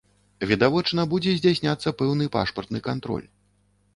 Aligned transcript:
Відавочна 0.51 1.03
будзе 1.11 1.33
здзяйсняцца 1.41 1.93
пэўны 2.01 2.25
пашпартны 2.37 2.79
кантроль. 2.89 3.27